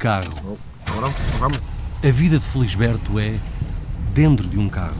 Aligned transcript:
Carro. 0.00 0.58
A 2.02 2.10
vida 2.10 2.38
de 2.38 2.44
Felisberto 2.46 3.20
é 3.20 3.38
dentro 4.14 4.48
de 4.48 4.58
um 4.58 4.66
carro. 4.66 4.96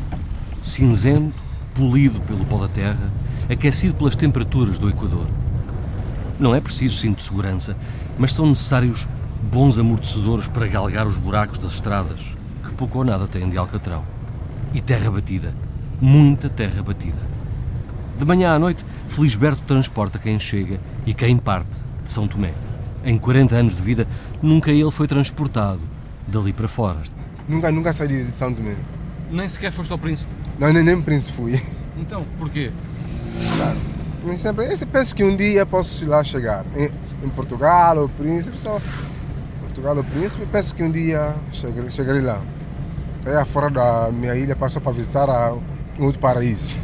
Cinzento, 0.62 1.43
polido 1.75 2.21
pelo 2.21 2.45
pó 2.45 2.59
da 2.59 2.68
terra, 2.68 3.11
aquecido 3.50 3.95
pelas 3.95 4.14
temperaturas 4.14 4.79
do 4.79 4.90
Equador. 4.90 5.26
Não 6.39 6.54
é 6.54 6.61
preciso 6.61 6.99
cinto 6.99 7.17
de 7.17 7.23
segurança, 7.23 7.75
mas 8.18 8.35
são 8.35 8.45
necessários 8.45 9.09
bons 9.50 9.79
amortecedores 9.79 10.49
para 10.49 10.68
galgar 10.68 11.07
os 11.07 11.17
buracos 11.17 11.57
das 11.57 11.73
estradas, 11.73 12.21
que 12.62 12.75
pouco 12.75 12.98
ou 12.98 13.04
nada 13.04 13.26
têm 13.26 13.48
de 13.48 13.57
alcatrão. 13.57 14.04
E 14.75 14.82
terra 14.82 15.11
batida. 15.11 15.54
Muita 15.98 16.51
terra 16.51 16.82
batida. 16.82 17.23
De 18.18 18.25
manhã 18.26 18.54
à 18.54 18.59
noite, 18.59 18.85
Felisberto 19.09 19.62
transporta 19.62 20.18
quem 20.18 20.39
chega 20.39 20.79
e 21.07 21.14
quem 21.14 21.39
parte 21.39 21.73
de 22.04 22.11
São 22.11 22.29
Tomé. 22.29 22.53
Em 23.04 23.18
40 23.18 23.54
anos 23.54 23.75
de 23.75 23.82
vida, 23.82 24.07
nunca 24.43 24.71
ele 24.71 24.90
foi 24.90 25.07
transportado 25.07 25.81
dali 26.27 26.53
para 26.53 26.68
fora. 26.68 26.99
Nunca, 27.49 27.73
nunca 27.73 27.93
saí 27.93 28.25
de 28.25 28.36
São 28.36 28.53
Tomé. 28.53 28.76
Nem 29.31 29.49
sequer 29.49 29.73
foste 29.73 29.90
ao 29.90 29.99
Príncipe. 29.99 30.31
Não, 30.59 30.73
nem, 30.73 30.82
nem 30.82 31.00
príncipe 31.00 31.36
fui. 31.36 31.61
Então, 31.96 32.25
porquê? 32.39 32.70
Claro. 33.56 33.78
Nem 34.25 34.37
sempre, 34.37 34.67
eu 34.67 34.87
penso 34.87 35.15
que 35.15 35.25
um 35.25 35.37
dia 35.37 35.65
posso 35.67 36.06
lá 36.06 36.23
chegar. 36.23 36.65
Em, 36.77 36.91
em 37.25 37.28
Portugal, 37.31 37.97
ou 37.98 38.09
Príncipe, 38.09 38.59
só. 38.59 38.81
Portugal, 39.61 39.97
ou 39.97 40.05
Príncipe, 40.05 40.47
penso 40.47 40.75
que 40.75 40.83
um 40.83 40.91
dia 40.91 41.34
chegarei, 41.53 41.91
chegarei 41.91 42.21
lá. 42.21 42.41
É 43.25 43.45
fora 43.45 43.71
da 43.71 44.11
minha 44.12 44.34
ilha, 44.34 44.56
passo 44.56 44.81
para 44.81 44.93
visitar 44.93 45.28
a, 45.28 45.53
um 45.98 46.05
outro 46.05 46.21
paraíso. 46.21 46.75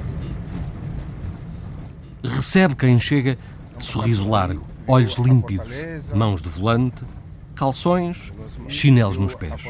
Recebe 2.22 2.74
quem 2.74 2.98
chega 2.98 3.38
de 3.78 3.84
sorriso 3.84 4.28
largo, 4.28 4.62
olhos 4.88 5.16
límpidos, 5.16 5.72
mãos 6.14 6.40
de 6.40 6.48
volante, 6.48 7.04
calções, 7.54 8.32
chinelos 8.68 9.18
nos 9.18 9.34
pés. 9.34 9.62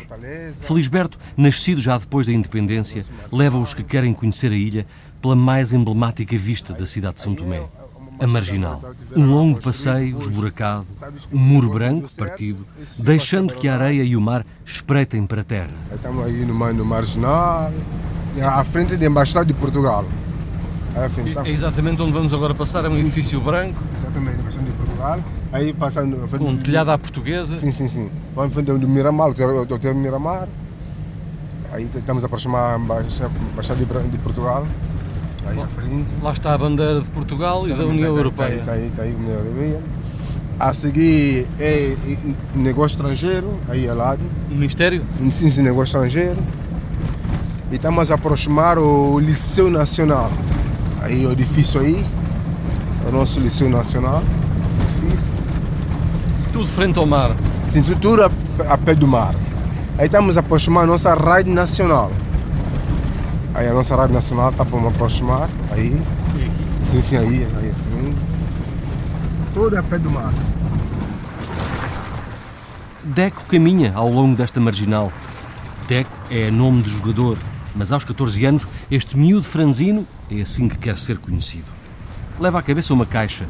Felisberto, 0.62 1.18
nascido 1.36 1.80
já 1.80 1.96
depois 1.96 2.26
da 2.26 2.32
independência, 2.32 3.04
leva 3.32 3.58
os 3.58 3.72
que 3.72 3.82
querem 3.82 4.12
conhecer 4.12 4.50
a 4.52 4.56
ilha 4.56 4.86
pela 5.22 5.36
mais 5.36 5.72
emblemática 5.72 6.36
vista 6.36 6.72
da 6.72 6.84
cidade 6.84 7.16
de 7.16 7.22
São 7.22 7.34
Tomé, 7.34 7.62
a 8.20 8.26
Marginal. 8.26 8.82
Um 9.14 9.30
longo 9.30 9.60
passeio 9.60 10.18
esburacado, 10.18 10.86
um 11.32 11.38
muro 11.38 11.70
branco 11.70 12.08
partido, 12.16 12.66
deixando 12.98 13.54
que 13.54 13.68
a 13.68 13.74
areia 13.74 14.02
e 14.02 14.16
o 14.16 14.20
mar 14.20 14.44
espreitem 14.64 15.24
para 15.26 15.40
a 15.40 15.44
terra. 15.44 15.70
Estamos 15.94 16.26
aí 16.26 16.44
no, 16.44 16.72
no 16.74 16.84
Marginal, 16.84 17.72
à 18.42 18.64
frente 18.64 18.96
da 18.96 19.06
Embaixada 19.06 19.46
de 19.46 19.54
Portugal. 19.54 20.04
É, 21.44 21.50
exatamente 21.50 22.00
onde 22.00 22.12
vamos 22.12 22.32
agora 22.32 22.54
passar, 22.54 22.84
é 22.86 22.88
um 22.88 22.96
edifício 22.96 23.38
branco. 23.40 23.78
Exatamente, 23.98 24.40
Embaixada 24.40 24.75
Aí 25.52 25.72
passando. 25.72 26.28
Com 26.38 26.50
um 26.50 26.56
telhado 26.56 26.90
à 26.90 26.98
portuguesa. 26.98 27.58
Sim, 27.58 27.70
sim, 27.70 27.88
sim. 27.88 28.10
Vamos 28.34 28.52
frente 28.52 28.72
do 28.72 28.88
Miramar, 28.88 29.28
o 29.28 29.60
hotel 29.62 29.94
Miramar. 29.94 30.48
Aí 31.72 31.88
estamos 31.94 32.24
a 32.24 32.26
aproximar 32.26 32.74
a 32.74 32.78
Embaixada 32.78 33.30
de 34.10 34.18
Portugal. 34.18 34.66
Aí 35.46 35.60
à 35.60 35.66
frente. 35.66 36.14
Lá 36.22 36.32
está 36.32 36.54
a 36.54 36.58
bandeira 36.58 37.00
de 37.00 37.10
Portugal 37.10 37.66
e 37.68 37.72
da 37.72 37.84
União 37.84 38.12
tá, 38.12 38.18
Europeia. 38.18 38.54
Está 38.54 38.72
aí, 38.72 38.86
está 38.86 39.02
aí, 39.02 39.14
União 39.14 39.38
Europeia. 39.38 39.80
A 40.58 40.72
seguir 40.72 41.46
é 41.60 41.94
negócio 42.54 42.94
estrangeiro, 42.94 43.52
aí 43.68 43.88
ao 43.88 43.96
lado. 43.96 44.22
Ministério? 44.48 45.04
Sim, 45.30 45.50
sim, 45.50 45.62
negócio 45.62 45.98
estrangeiro. 45.98 46.38
E 47.70 47.76
estamos 47.76 48.10
a 48.10 48.14
aproximar 48.14 48.78
o 48.78 49.18
Liceu 49.20 49.70
Nacional. 49.70 50.30
Aí 51.02 51.26
o 51.26 51.32
edifício 51.32 51.80
aí, 51.80 52.04
o 53.06 53.12
nosso 53.12 53.38
Liceu 53.38 53.68
Nacional. 53.68 54.22
Tudo 56.56 56.68
frente 56.68 56.98
ao 56.98 57.04
mar. 57.04 57.36
Sim, 57.68 57.82
tudo 57.82 58.22
a, 58.24 58.30
a 58.72 58.78
pé 58.78 58.94
do 58.94 59.06
mar. 59.06 59.34
Aí 59.98 60.06
estamos 60.06 60.38
a 60.38 60.40
aproximar 60.40 60.84
a 60.84 60.86
nossa 60.86 61.12
rádio 61.12 61.52
nacional. 61.52 62.10
Aí 63.52 63.68
a 63.68 63.74
nossa 63.74 63.94
rádio 63.94 64.14
nacional 64.14 64.48
está 64.48 64.64
para 64.64 64.80
me 64.80 64.88
aproximar. 64.88 65.50
Aí. 65.70 66.00
Sim, 66.90 67.02
sim, 67.02 67.16
aí. 67.18 67.46
aí. 67.58 67.74
Tudo 69.52 69.76
a 69.76 69.82
pé 69.82 69.98
do 69.98 70.10
mar. 70.10 70.32
Deco 73.04 73.44
caminha 73.44 73.92
ao 73.94 74.08
longo 74.08 74.34
desta 74.34 74.58
marginal. 74.58 75.12
Deco 75.86 76.10
é 76.30 76.50
nome 76.50 76.80
de 76.80 76.88
jogador, 76.88 77.36
mas 77.74 77.92
aos 77.92 78.02
14 78.02 78.46
anos, 78.46 78.66
este 78.90 79.14
miúdo 79.18 79.44
franzino 79.44 80.06
é 80.30 80.40
assim 80.40 80.70
que 80.70 80.78
quer 80.78 80.96
ser 80.96 81.18
conhecido. 81.18 81.66
Leva 82.40 82.60
à 82.60 82.62
cabeça 82.62 82.94
uma 82.94 83.04
caixa, 83.04 83.44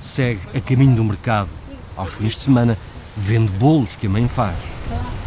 segue 0.00 0.40
a 0.54 0.60
caminho 0.62 0.96
do 0.96 1.04
mercado. 1.04 1.50
Aos 1.96 2.12
fins 2.12 2.34
de 2.34 2.42
semana, 2.42 2.76
vende 3.16 3.50
bolos 3.52 3.96
que 3.96 4.06
a 4.06 4.10
mãe 4.10 4.28
faz. 4.28 4.56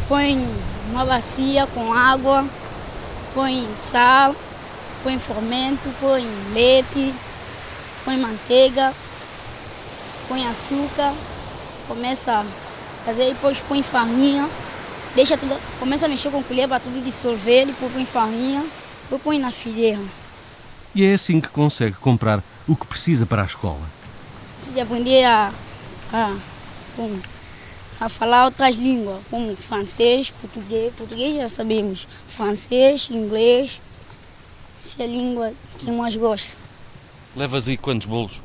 Põe 0.07 0.47
uma 0.91 1.06
bacia 1.06 1.68
com 1.68 1.94
água, 1.94 2.46
põe 3.34 3.68
sal, 3.75 4.35
põe 5.03 5.18
fermento, 5.18 5.90
põe 6.00 6.25
leite, 6.53 7.13
põe 8.06 8.18
manteiga, 8.18 8.94
põe 10.28 10.46
açúcar, 10.46 11.13
começa 11.88 12.40
a 12.40 12.46
fazer, 13.06 13.34
depois 13.34 13.59
põe 13.59 13.81
farinha, 13.81 14.47
deixa 15.16 15.38
tudo, 15.38 15.59
começa 15.80 16.06
a 16.06 16.09
mexer 16.09 16.30
com 16.30 16.44
colher 16.44 16.68
para 16.68 16.80
tudo 16.80 17.03
dissolver, 17.03 17.66
depois 17.66 17.91
põe 17.91 18.06
farinha, 18.06 18.63
depois 19.03 19.22
põe 19.22 19.40
na 19.40 19.51
fileira. 19.51 20.01
E 20.94 21.06
é 21.06 21.13
assim 21.13 21.40
que 21.40 21.50
consegue 21.50 21.96
comprar 21.97 22.44
o 22.68 22.75
que 22.75 22.86
precisa 22.86 23.25
para 23.25 23.44
a 23.44 23.46
escola. 23.46 23.81
Se 24.59 24.80
aprender 24.80 25.24
a, 25.24 25.51
a, 26.12 26.36
a 28.00 28.08
falar 28.08 28.46
outras 28.46 28.78
línguas, 28.78 29.20
como 29.30 29.56
francês, 29.56 30.32
português, 30.32 30.94
português 30.96 31.36
já 31.36 31.50
sabemos, 31.50 32.08
francês, 32.28 33.10
inglês, 33.12 33.82
essa 34.84 35.04
é 35.04 35.06
a 35.06 35.08
língua 35.08 35.54
que 35.78 35.92
mais 35.92 36.16
gosto. 36.16 36.56
Levas 37.36 37.68
aí 37.68 37.78
quantos 37.78 38.08
bolos? 38.08 38.42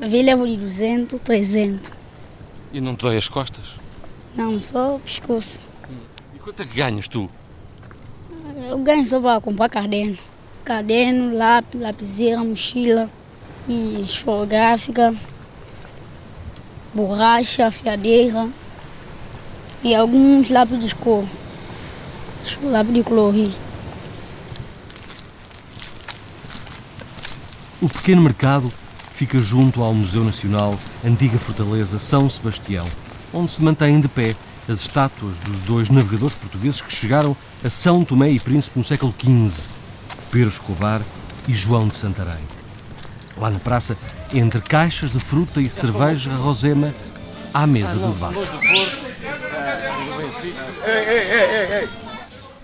A 0.00 0.06
ver, 0.06 0.22
levo 0.22 0.46
de 0.46 0.56
200, 0.56 1.20
300. 1.20 1.92
E 2.72 2.80
não 2.80 2.96
te 2.96 3.02
dói 3.02 3.16
as 3.16 3.28
costas? 3.28 3.76
Não, 4.34 4.60
só 4.60 4.96
o 4.96 5.00
pescoço. 5.00 5.60
E 6.34 6.38
quanto 6.38 6.62
é 6.62 6.66
que 6.66 6.74
ganhas 6.74 7.06
tu? 7.06 7.30
Eu 8.68 8.78
ganho 8.78 9.06
só 9.06 9.20
para 9.20 9.40
comprar 9.40 9.68
caderno. 9.68 10.18
Caderno, 10.64 11.36
lápis, 11.36 11.80
lapiseira, 11.80 12.42
mochila 12.42 13.10
e 13.68 14.02
esfográfica, 14.02 15.14
borracha, 16.94 17.66
afiadeira 17.66 18.48
e 19.82 19.94
alguns 19.94 20.50
lápis 20.50 20.80
de 20.80 20.94
cor, 20.94 21.24
lápis 22.62 22.94
de 22.94 23.02
colorir. 23.02 23.50
O 27.80 27.88
pequeno 27.88 28.22
mercado 28.22 28.72
fica 29.12 29.38
junto 29.38 29.82
ao 29.82 29.92
Museu 29.92 30.24
Nacional 30.24 30.78
Antiga 31.04 31.38
Fortaleza 31.38 31.98
São 31.98 32.30
Sebastião, 32.30 32.86
onde 33.32 33.50
se 33.50 33.62
mantêm 33.62 34.00
de 34.00 34.08
pé 34.08 34.34
as 34.68 34.82
estátuas 34.82 35.38
dos 35.40 35.60
dois 35.60 35.90
navegadores 35.90 36.36
portugueses 36.36 36.80
que 36.80 36.92
chegaram 36.92 37.36
a 37.64 37.70
São 37.70 38.04
Tomé 38.04 38.30
e 38.30 38.38
Príncipe 38.38 38.78
no 38.78 38.84
século 38.84 39.12
XV, 39.18 39.68
Pedro 40.30 40.48
Escobar 40.48 41.02
e 41.48 41.54
João 41.54 41.88
de 41.88 41.96
Santarém. 41.96 42.51
Lá 43.42 43.50
na 43.50 43.58
praça, 43.58 43.96
entre 44.32 44.60
caixas 44.60 45.10
de 45.10 45.18
fruta 45.18 45.60
e 45.60 45.68
cerveja 45.68 46.30
rosema, 46.30 46.94
à 47.52 47.66
mesa 47.66 47.96
do 47.96 48.12
debate. 48.12 48.36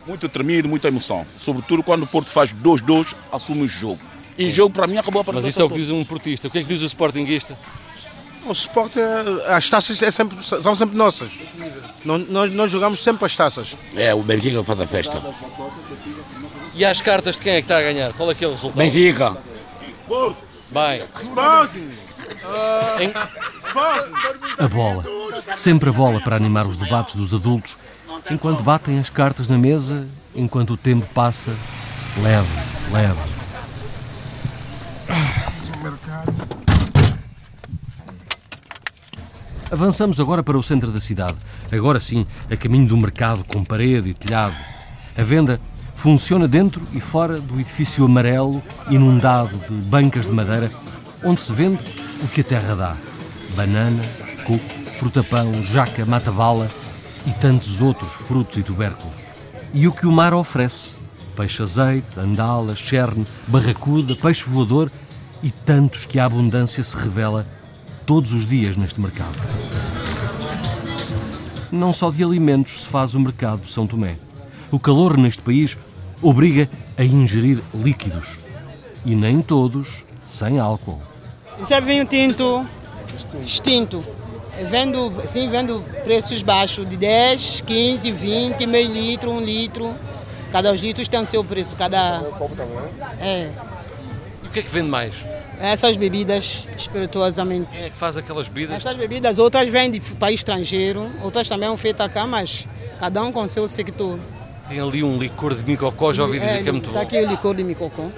Muito 0.07 0.29
tremido, 0.29 0.69
muita 0.69 0.87
emoção. 0.87 1.27
Sobretudo 1.41 1.83
quando 1.83 2.05
o 2.05 2.07
Porto 2.07 2.31
faz 2.31 2.55
2-2, 2.55 3.13
assume 3.33 3.63
o 3.63 3.67
jogo. 3.67 3.99
E 4.39 4.49
jogo 4.49 4.73
para 4.73 4.87
mim 4.87 4.99
acabou 4.99 5.21
a 5.29 5.33
Mas 5.33 5.47
isso 5.47 5.61
é 5.61 5.65
o 5.65 5.69
que 5.69 5.81
diz 5.81 5.91
um 5.91 6.05
portista. 6.05 6.47
O 6.47 6.51
que 6.51 6.59
é 6.59 6.63
que 6.63 6.69
diz 6.69 6.81
o 6.81 6.87
Sportinguista? 6.87 7.59
O 8.47 8.53
Sport, 8.53 8.93
as 9.49 9.69
taças 9.69 10.01
é 10.01 10.13
sempre, 10.13 10.39
são 10.47 10.77
sempre 10.77 10.97
nossas. 10.97 11.29
Nós, 12.05 12.29
nós, 12.29 12.55
nós 12.55 12.71
jogamos 12.71 13.03
sempre 13.03 13.25
as 13.27 13.35
taças. 13.35 13.75
É, 13.97 14.15
o 14.15 14.23
Benfica 14.23 14.63
faz 14.63 14.81
a 14.81 14.87
festa. 14.87 15.21
E 16.73 16.85
às 16.85 17.01
cartas 17.01 17.35
de 17.35 17.43
quem 17.43 17.55
é 17.55 17.57
que 17.57 17.63
está 17.63 17.79
a 17.79 17.83
ganhar? 17.83 18.13
Qual 18.13 18.31
é 18.31 18.35
que 18.37 18.45
é 18.45 18.47
o 18.47 18.53
resultado? 18.53 18.79
Benfica. 18.79 19.37
Bem. 20.71 21.03
Sporting. 21.23 21.91
Em- 23.01 23.13
A 24.65 24.69
bola. 24.69 25.03
Sempre 25.55 25.89
a 25.91 25.93
bola 25.93 26.21
para 26.21 26.37
animar 26.37 26.67
os 26.67 26.77
debates 26.77 27.15
dos 27.15 27.33
adultos, 27.33 27.77
enquanto 28.31 28.63
batem 28.63 28.99
as 28.99 29.09
cartas 29.11 29.49
na 29.49 29.57
mesa, 29.59 30.07
enquanto 30.35 30.75
o 30.75 30.77
tempo 30.77 31.07
passa, 31.15 31.55
leve, 32.23 32.49
leve. 32.93 33.19
Avançamos 39.71 40.19
agora 40.19 40.43
para 40.43 40.57
o 40.57 40.63
centro 40.63 40.91
da 40.91 41.01
cidade. 41.01 41.37
Agora 41.71 42.01
sim, 42.01 42.27
a 42.51 42.57
caminho 42.57 42.89
do 42.89 42.97
mercado 42.97 43.45
com 43.45 43.63
parede 43.65 44.11
e 44.11 44.15
telhado. 44.15 44.55
A 45.17 45.23
venda 45.23 45.61
funciona 45.99 46.47
dentro 46.47 46.87
e 46.93 47.01
fora 47.01 47.41
do 47.41 47.59
edifício 47.59 48.05
amarelo, 48.05 48.63
inundado 48.89 49.59
de 49.69 49.75
bancas 49.75 50.27
de 50.27 50.33
madeira, 50.33 50.71
onde 51.25 51.41
se 51.41 51.53
vende 51.53 51.81
o 52.23 52.29
que 52.29 52.41
a 52.41 52.45
terra 52.45 52.75
dá: 52.77 52.97
banana, 53.57 54.01
coco, 54.47 54.65
frutapão, 54.97 55.61
jaca, 55.63 56.07
mata-bala 56.07 56.71
e 57.27 57.33
tantos 57.33 57.83
outros 57.83 58.13
frutos 58.13 58.57
e 58.57 58.63
tubérculos. 58.63 59.13
E 59.75 59.89
o 59.89 59.93
que 59.93 60.07
o 60.07 60.13
mar 60.13 60.33
oferece: 60.33 60.95
peixe 61.37 61.65
azeite, 61.65 62.19
andala, 62.19 62.77
cherne, 62.77 63.27
barracuda, 63.49 64.15
peixe 64.15 64.49
voador 64.49 64.91
e 65.43 65.51
tantos 65.51 66.07
que 66.07 66.21
a 66.21 66.27
abundância 66.27 66.83
se 66.85 66.97
revela 66.97 67.45
todos 68.07 68.33
os 68.33 68.47
dias 68.47 68.77
neste 68.77 69.01
mercado. 69.01 69.37
Não 71.73 71.93
só 71.93 72.09
de 72.11 72.23
alimentos 72.23 72.83
se 72.83 72.87
faz 72.87 73.15
o 73.17 73.21
mercado 73.21 73.63
de 73.63 73.71
São 73.71 73.87
Tomé. 73.87 74.17
O 74.71 74.79
calor 74.79 75.17
neste 75.17 75.43
país 75.43 75.77
obriga 76.23 76.69
a 76.97 77.05
ingerir 77.05 77.63
líquidos. 77.75 78.39
E 79.05 79.15
nem 79.15 79.41
todos 79.41 80.05
sem 80.27 80.59
álcool. 80.59 81.01
Isso 81.59 81.73
é 81.73 81.81
vinho 81.81 82.05
tinto 82.05 82.67
extinto. 83.45 84.05
Vendo, 84.69 85.15
sim, 85.25 85.49
vendo 85.49 85.85
preços 86.03 86.43
baixos 86.43 86.89
de 86.89 86.97
10, 86.97 87.63
15, 87.63 88.11
20, 88.11 88.67
meio 88.67 88.93
litro, 88.93 89.31
um 89.31 89.41
litro. 89.41 89.95
Cada 90.51 90.73
os 90.73 90.81
litros 90.81 91.07
tem 91.07 91.21
o 91.21 91.27
seu 91.27 91.45
preço, 91.45 91.77
cada. 91.77 92.23
É. 93.21 93.51
E 94.43 94.47
o 94.47 94.51
que 94.51 94.59
é 94.59 94.63
que 94.63 94.71
vende 94.71 94.89
mais? 94.89 95.15
Essas 95.61 95.97
bebidas 95.97 96.69
espirituosamente. 96.77 97.69
Quem 97.71 97.85
é 97.85 97.91
que 97.91 97.97
faz 97.97 98.17
aquelas 98.17 98.49
bebidas? 98.49 98.77
Essas 98.77 98.97
bebidas, 98.97 99.39
outras 99.39 99.69
vêm 99.69 99.91
de 99.91 100.01
país 100.17 100.41
estrangeiro, 100.41 101.09
outras 101.23 101.49
também 101.49 101.69
são 101.69 101.77
feitas 101.77 102.13
cá, 102.13 102.27
mas 102.27 102.67
cada 102.99 103.23
um 103.23 103.31
com 103.31 103.43
o 103.43 103.49
seu 103.49 103.67
sector. 103.69 104.19
Tem 104.69 104.81
ali 104.81 105.03
um 105.03 105.19
licor 105.19 105.55
de 105.55 105.65
micocó, 105.65 106.13
já 106.13 106.25
ouvi 106.25 106.39
dizer 106.39 106.59
é, 106.59 106.63
que 106.63 106.69
é 106.69 106.73
muito 106.73 106.91
tá 106.91 106.99
bom. 106.99 107.03
Está 107.03 107.17
aqui 107.17 107.27
o 107.27 107.31
licor 107.31 107.55
de 107.55 107.65
micocó. 107.65 108.09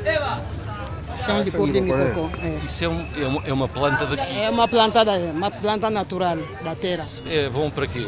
Isso 1.15 1.31
é 1.31 1.35
um 1.35 1.43
licor 1.43 1.73
de 1.73 1.81
micocó. 1.81 2.31
É. 2.43 2.59
Isso 2.65 2.85
é, 2.85 2.89
um, 2.89 3.07
é, 3.17 3.27
uma, 3.27 3.43
é, 3.47 3.53
uma, 3.53 3.69
planta 3.69 4.07
daqui? 4.07 4.39
É 4.39 4.51
uma 4.51 4.67
planta, 4.67 5.03
uma 5.35 5.51
planta 5.51 5.91
natural 5.91 6.39
da 6.65 6.75
terra. 6.75 7.05
É 7.27 7.49
bom 7.49 7.71
para 7.71 7.87
quê? 7.87 8.07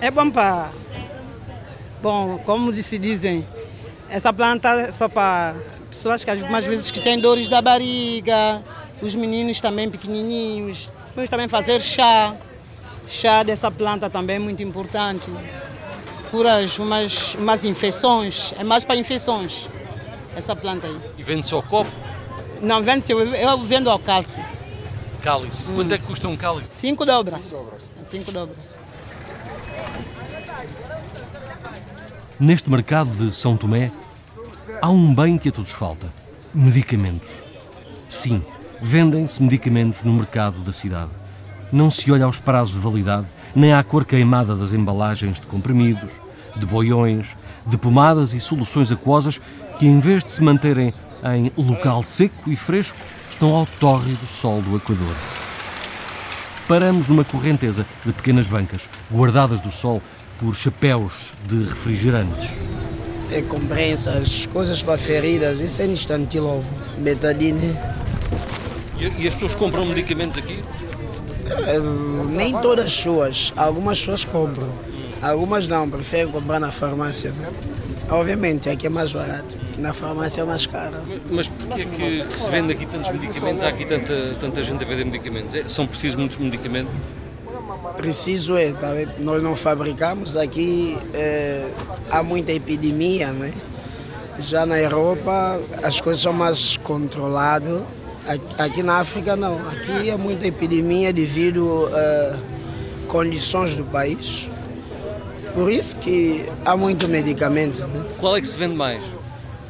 É 0.00 0.10
bom 0.10 0.30
para... 0.30 0.70
Bom, 2.00 2.38
como 2.44 2.72
se 2.72 2.96
dizem, 2.96 3.44
essa 4.08 4.32
planta 4.32 4.68
é 4.68 4.92
só 4.92 5.08
para 5.08 5.56
pessoas 5.90 6.24
que 6.24 6.30
algumas 6.30 6.64
vezes 6.64 6.92
que 6.92 7.00
têm 7.00 7.18
dores 7.18 7.48
da 7.48 7.60
barriga, 7.60 8.62
os 9.02 9.16
meninos 9.16 9.60
também 9.60 9.90
pequenininhos. 9.90 10.92
Vamos 11.16 11.28
também 11.28 11.48
fazer 11.48 11.80
chá. 11.80 12.34
Chá 13.06 13.42
dessa 13.42 13.70
planta 13.70 14.08
também 14.08 14.36
é 14.36 14.38
muito 14.38 14.62
importante. 14.62 15.28
Curas 16.30 16.78
umas, 16.78 17.34
umas 17.34 17.64
infecções, 17.64 18.54
é 18.58 18.64
mais 18.64 18.84
para 18.84 18.96
infecções 18.96 19.68
essa 20.36 20.54
planta 20.54 20.86
aí. 20.86 21.00
E 21.18 21.22
vende-se 21.22 21.54
ao 21.54 21.62
copo? 21.62 21.90
Não, 22.62 22.82
vende-se, 22.82 23.12
eu 23.12 23.64
vendo 23.64 23.90
ao 23.90 23.98
cálice. 23.98 24.42
Cálice. 25.22 25.70
Hum. 25.70 25.74
Quanto 25.76 25.94
é 25.94 25.98
que 25.98 26.04
custa 26.04 26.28
um 26.28 26.36
cálice? 26.36 26.70
Cinco 26.70 27.04
dobras. 27.04 27.40
Cinco 27.44 27.56
dobras. 27.60 28.06
Cinco 28.06 28.32
dobras. 28.32 28.56
Neste 32.38 32.70
mercado 32.70 33.10
de 33.10 33.32
São 33.32 33.56
Tomé, 33.56 33.90
Há 34.80 34.90
um 34.90 35.12
bem 35.12 35.36
que 35.36 35.48
a 35.48 35.52
todos 35.52 35.72
falta: 35.72 36.06
medicamentos. 36.54 37.28
Sim, 38.08 38.42
vendem-se 38.80 39.42
medicamentos 39.42 40.04
no 40.04 40.12
mercado 40.12 40.60
da 40.60 40.72
cidade. 40.72 41.10
Não 41.72 41.90
se 41.90 42.10
olha 42.12 42.24
aos 42.24 42.38
prazos 42.38 42.74
de 42.74 42.80
validade, 42.80 43.26
nem 43.54 43.72
à 43.72 43.82
cor 43.82 44.04
queimada 44.04 44.54
das 44.54 44.72
embalagens 44.72 45.40
de 45.40 45.46
comprimidos, 45.46 46.10
de 46.56 46.66
boiões, 46.66 47.36
de 47.66 47.76
pomadas 47.76 48.32
e 48.32 48.40
soluções 48.40 48.90
aquosas 48.90 49.40
que, 49.78 49.86
em 49.86 50.00
vez 50.00 50.24
de 50.24 50.30
se 50.30 50.42
manterem 50.42 50.92
em 51.36 51.52
local 51.56 52.02
seco 52.02 52.50
e 52.50 52.56
fresco, 52.56 52.98
estão 53.28 53.54
ao 53.54 53.66
tórrido 53.66 54.26
sol 54.26 54.60
do 54.62 54.76
Equador. 54.76 55.14
Paramos 56.66 57.08
numa 57.08 57.24
correnteza 57.24 57.86
de 58.04 58.12
pequenas 58.12 58.46
bancas, 58.46 58.88
guardadas 59.10 59.60
do 59.60 59.70
sol 59.70 60.02
por 60.38 60.54
chapéus 60.54 61.32
de 61.48 61.64
refrigerantes 61.64 62.50
ter 63.28 63.44
compressas, 63.44 64.46
coisas 64.46 64.82
para 64.82 64.96
feridas, 64.96 65.60
isso 65.60 65.82
é 65.82 65.86
instante 65.86 66.40
logo. 66.40 66.64
Betadine. 66.98 67.76
E, 68.98 69.22
e, 69.22 69.28
as 69.28 69.34
pessoas 69.34 69.54
compram 69.54 69.84
medicamentos 69.86 70.38
aqui? 70.38 70.58
É, 71.66 71.78
nem 72.30 72.52
todas 72.60 72.86
as 72.86 72.96
pessoas, 72.96 73.52
algumas 73.56 73.98
pessoas 73.98 74.24
compram. 74.24 74.68
Algumas 75.20 75.66
não, 75.66 75.88
preferem 75.88 76.30
comprar 76.30 76.60
na 76.60 76.70
farmácia. 76.70 77.32
Obviamente, 78.10 78.70
aqui 78.70 78.86
é 78.86 78.90
mais 78.90 79.12
barato, 79.12 79.58
na 79.76 79.92
farmácia 79.92 80.40
é 80.40 80.44
mais 80.44 80.64
caro. 80.64 80.94
Mas 81.30 81.48
porquê 81.48 81.84
que, 81.84 82.24
que 82.24 82.38
se 82.38 82.48
vende 82.48 82.72
aqui 82.72 82.86
tantos 82.86 83.10
medicamentos? 83.10 83.62
Há 83.62 83.68
aqui 83.68 83.84
tanta, 83.84 84.34
tanta 84.40 84.62
gente 84.62 84.82
a 84.82 84.86
vender 84.86 85.04
medicamentos? 85.04 85.54
É, 85.54 85.68
são 85.68 85.86
precisos 85.86 86.16
muitos 86.16 86.38
medicamentos? 86.38 86.94
Preciso 87.96 88.56
é, 88.56 88.72
tá 88.72 88.88
nós 89.18 89.42
não 89.42 89.54
fabricamos, 89.54 90.36
aqui 90.36 90.96
é, 91.12 91.68
há 92.10 92.22
muita 92.22 92.52
epidemia, 92.52 93.32
né? 93.32 93.52
Já 94.38 94.64
na 94.64 94.80
Europa 94.80 95.60
as 95.82 96.00
coisas 96.00 96.22
são 96.22 96.32
mais 96.32 96.76
controladas, 96.78 97.82
aqui 98.58 98.82
na 98.82 98.98
África 98.98 99.36
não, 99.36 99.58
aqui 99.68 100.10
é 100.10 100.16
muita 100.16 100.46
epidemia 100.46 101.12
devido 101.12 101.88
a 101.92 101.98
é, 101.98 102.36
condições 103.06 103.76
do 103.76 103.84
país. 103.84 104.50
Por 105.54 105.72
isso 105.72 105.96
que 105.96 106.46
há 106.64 106.76
muito 106.76 107.08
medicamento. 107.08 107.82
Né? 107.82 108.04
Qual 108.18 108.36
é 108.36 108.40
que 108.40 108.46
se 108.46 108.56
vende 108.56 108.76
mais? 108.76 109.02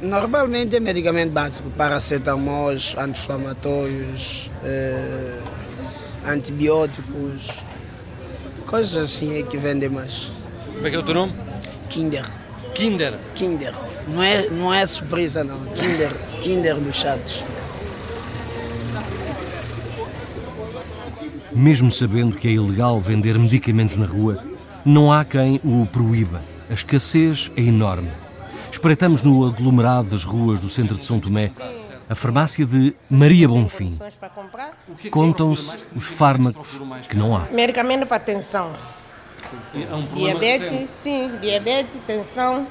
Normalmente 0.03 0.77
é 0.77 0.81
medicamento 0.81 1.33
básico, 1.33 1.71
paracetamol, 1.71 2.71
anti-inflamatórios, 2.71 4.51
é, 4.65 5.41
antibióticos, 6.27 7.65
Coisas 8.69 9.03
assim 9.03 9.39
é 9.39 9.43
que 9.43 9.57
vendem 9.57 9.89
mais. 9.89 10.31
Como 10.75 10.87
é 10.87 10.91
que 10.91 10.97
é 10.97 10.99
o 10.99 11.03
teu 11.03 11.15
nome? 11.15 11.33
Kinder. 11.89 12.23
Kinder? 12.75 13.15
Kinder. 13.35 13.73
Não 14.07 14.23
é, 14.23 14.47
não 14.51 14.75
é 14.75 14.85
surpresa 14.85 15.43
não. 15.43 15.59
Kinder, 15.69 16.11
Kinder 16.43 16.77
dos 16.77 16.97
chatos. 16.97 17.45
Mesmo 21.59 21.91
sabendo 21.91 22.37
que 22.37 22.47
é 22.47 22.53
ilegal 22.53 23.01
vender 23.01 23.37
medicamentos 23.37 23.97
na 23.97 24.07
rua, 24.07 24.45
não 24.85 25.13
há 25.13 25.25
quem 25.25 25.61
o 25.65 25.85
proíba. 25.87 26.41
A 26.71 26.73
escassez 26.73 27.51
é 27.57 27.63
enorme. 27.63 28.09
Espreitamos 28.71 29.25
no 29.25 29.45
aglomerado 29.45 30.11
das 30.11 30.23
ruas 30.23 30.61
do 30.61 30.69
centro 30.69 30.97
de 30.97 31.05
São 31.05 31.19
Tomé 31.19 31.51
a 32.09 32.15
farmácia 32.15 32.65
de 32.65 32.95
Maria 33.11 33.49
Bonfim. 33.49 33.91
Contam-se 35.11 35.79
os 35.97 36.07
fármacos 36.07 36.69
que 37.09 37.17
não 37.17 37.37
há. 37.37 37.41
Medicamento 37.51 38.07
para 38.07 38.21
tensão. 38.21 38.73
diabetes, 40.15 40.91
sim, 40.91 41.29
diabetes, 41.41 42.01
tensão. 42.07 42.69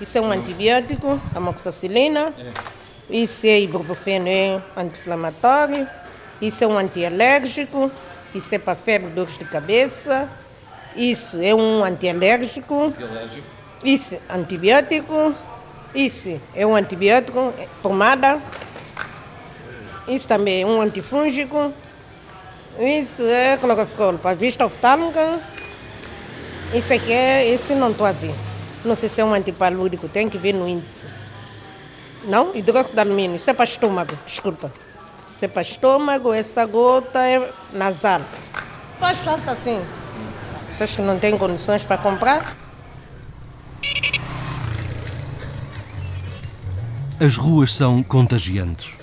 Isso 0.00 0.16
é 0.16 0.20
um 0.20 0.30
antibiótico, 0.30 1.20
amoxicilina. 1.34 2.32
Isso 3.10 3.44
é 3.44 3.60
ibuprofeno, 3.60 4.28
é 4.28 4.62
anti-inflamatório. 4.76 5.88
Isso 6.40 6.62
é 6.62 6.66
um 6.68 6.78
antialérgico. 6.78 7.90
Isso 8.34 8.54
é 8.54 8.58
para 8.58 8.76
febre, 8.76 9.10
dores 9.10 9.36
de 9.36 9.44
cabeça. 9.44 10.28
Isso 10.94 11.38
é 11.40 11.54
um 11.54 11.82
antialérgico. 11.84 12.92
Isso, 13.84 14.18
antibiótico. 14.28 15.34
Isso 15.94 16.40
é 16.54 16.66
um 16.66 16.76
antibiótico, 16.76 17.52
pomada. 17.82 18.40
Isso 20.06 20.28
também 20.28 20.62
é 20.62 20.66
um 20.66 20.80
antifúngico. 20.80 21.72
Isso 22.78 23.22
é 23.22 23.56
clorofórmio 23.56 24.20
para 24.20 24.34
vista 24.34 24.64
oftálmica. 24.64 25.40
Isso 26.72 26.92
aqui 26.92 27.12
é, 27.12 27.48
esse 27.48 27.74
não 27.74 27.90
estou 27.90 28.06
a 28.06 28.12
ver. 28.12 28.34
Não 28.84 28.94
sei 28.94 29.08
se 29.08 29.20
é 29.20 29.24
um 29.24 29.34
antipalúdico, 29.34 30.08
tem 30.08 30.28
que 30.28 30.38
ver 30.38 30.54
no 30.54 30.68
índice. 30.68 31.08
Não? 32.24 32.54
Hidróxido 32.54 32.94
de 32.94 33.00
alumínio, 33.00 33.36
isso 33.36 33.50
é 33.50 33.52
para 33.52 33.64
estômago, 33.64 34.16
desculpa. 34.24 34.72
Isso 35.40 35.46
é 35.46 35.48
para 35.48 35.62
estômago, 35.62 36.34
essa 36.34 36.66
gota 36.66 37.18
é 37.20 37.50
nasal. 37.72 38.20
Faz 38.98 39.16
falta 39.20 39.52
assim. 39.52 39.82
Vocês 40.70 40.94
que 40.94 41.00
não 41.00 41.18
têm 41.18 41.38
condições 41.38 41.82
para 41.82 41.96
comprar? 41.96 42.54
As 47.18 47.38
ruas 47.38 47.72
são 47.72 48.02
contagiantes. 48.02 48.98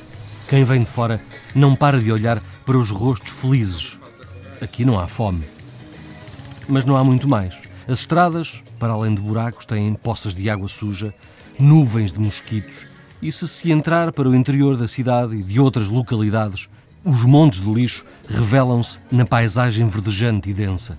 Quem 0.48 0.64
vem 0.64 0.82
de 0.82 0.86
fora 0.86 1.20
não 1.56 1.76
para 1.76 2.00
de 2.00 2.12
olhar 2.12 2.40
para 2.64 2.78
os 2.78 2.92
rostos 2.92 3.32
felizes. 3.32 3.98
Aqui 4.62 4.86
não 4.86 5.00
há 5.00 5.08
fome. 5.08 5.44
Mas 6.68 6.86
não 6.86 6.96
há 6.96 7.04
muito 7.04 7.28
mais. 7.28 7.58
As 7.88 8.02
estradas, 8.02 8.64
para 8.78 8.94
além 8.94 9.16
de 9.16 9.22
buracos, 9.24 9.66
têm 9.66 9.92
poças 9.96 10.36
de 10.36 10.52
água 10.52 10.68
suja, 10.68 11.12
nuvens 11.58 12.14
de 12.14 12.20
mosquitos, 12.20 12.86
e 13.22 13.32
se 13.32 13.48
se 13.48 13.72
entrar 13.72 14.12
para 14.12 14.30
o 14.30 14.36
interior 14.36 14.78
da 14.78 14.88
cidade 14.88 15.36
e 15.36 15.44
de 15.44 15.60
outras 15.60 15.90
localidades, 15.90 16.70
os 17.04 17.24
montes 17.24 17.62
de 17.62 17.72
lixo 17.72 18.06
revelam-se 18.28 19.00
na 19.12 19.26
paisagem 19.26 19.88
verdejante 19.88 20.50
e 20.50 20.54
densa. 20.54 20.98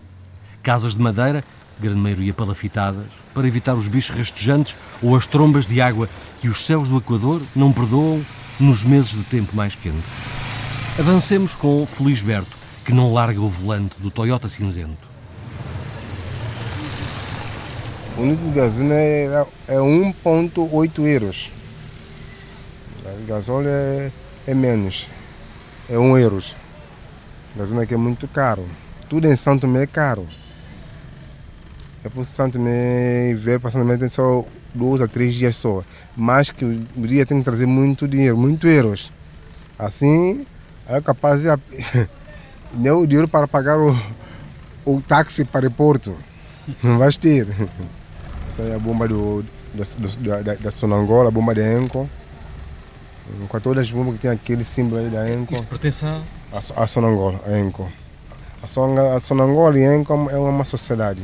Casas 0.62 0.94
de 0.94 1.00
madeira, 1.00 1.44
grande 1.78 2.00
maioria 2.00 2.34
palafitadas, 2.34 3.06
para 3.34 3.46
evitar 3.46 3.74
os 3.74 3.88
bichos 3.88 4.16
rastejantes 4.16 4.76
ou 5.02 5.14
as 5.14 5.26
trombas 5.26 5.66
de 5.66 5.80
água 5.80 6.08
que 6.40 6.48
os 6.48 6.64
céus 6.64 6.88
do 6.88 6.98
Equador 6.98 7.42
não 7.54 7.72
perdoam 7.72 8.24
nos 8.58 8.82
meses 8.82 9.12
de 9.12 9.22
tempo 9.24 9.54
mais 9.54 9.74
quente. 9.74 10.06
Avancemos 10.98 11.54
com 11.54 11.86
Felisberto, 11.86 12.56
que 12.84 12.92
não 12.92 13.12
larga 13.12 13.40
o 13.40 13.48
volante 13.48 14.00
do 14.00 14.10
Toyota 14.10 14.48
cinzento. 14.48 15.08
O 18.16 18.24
litro 18.24 18.44
de 18.46 18.52
gasolina 18.52 18.94
é, 18.94 19.46
é 19.68 19.76
1,8 19.76 21.06
euros. 21.06 21.52
Gasóleo 23.26 23.68
é, 23.68 24.12
é 24.46 24.54
menos, 24.54 25.08
é 25.88 25.98
1 25.98 26.18
euros. 26.18 26.56
A 27.54 27.58
gasolina 27.58 27.82
aqui 27.82 27.94
é 27.94 27.96
muito 27.96 28.28
caro. 28.28 28.64
Tudo 29.08 29.26
em 29.26 29.34
Santo 29.34 29.62
Tomé 29.62 29.84
é 29.84 29.86
caro. 29.86 30.26
É 32.04 32.08
por 32.08 32.24
Santo 32.24 32.54
Tomé 32.54 33.34
ver 33.34 33.58
passando 33.58 33.98
tem 33.98 34.08
só 34.08 34.44
dois 34.74 35.02
a 35.02 35.08
três 35.08 35.34
dias 35.34 35.56
só. 35.56 35.82
Mas 36.16 36.50
que 36.50 36.64
o 36.64 37.06
dia 37.06 37.24
tem 37.26 37.38
que 37.38 37.44
trazer 37.44 37.66
muito 37.66 38.06
dinheiro, 38.06 38.36
muito 38.36 38.66
euros. 38.66 39.10
Assim, 39.78 40.46
é 40.86 41.00
capaz 41.00 41.42
de 41.42 41.48
nem 42.74 42.92
o 42.92 43.06
dinheiro 43.06 43.28
para 43.28 43.48
pagar 43.48 43.78
o, 43.78 43.96
o 44.84 45.00
táxi 45.00 45.44
para 45.44 45.60
o 45.60 45.64
aeroporto. 45.64 46.16
Não 46.82 46.98
vais 46.98 47.16
ter. 47.16 47.48
Essa 48.48 48.62
é 48.62 48.74
a 48.74 48.78
bomba 48.78 49.08
do, 49.08 49.44
da, 49.74 50.42
da, 50.42 50.54
da 50.54 50.70
Sonangola, 50.70 51.28
a 51.28 51.32
bomba 51.32 51.54
da 51.54 51.62
Enco. 51.72 52.08
Com 53.48 53.60
todas 53.60 53.86
as 53.86 53.90
bombas 53.90 54.14
que 54.14 54.20
tem 54.20 54.30
aquele 54.30 54.64
símbolo 54.64 55.00
aí 55.00 55.08
da 55.08 55.30
Enco. 55.30 55.54
Isto 55.54 55.66
pertence 55.66 56.04
a... 56.04 56.20
A, 56.52 56.82
a 56.82 56.86
Sonangola, 56.86 57.40
a 57.46 57.58
Enco. 57.58 57.90
A, 58.62 58.66
Son, 58.66 58.96
a 59.14 59.20
Sonangola 59.20 59.78
e 59.78 59.84
a 59.84 59.96
Enco 59.96 60.12
é 60.30 60.38
uma 60.38 60.64
sociedade. 60.64 61.22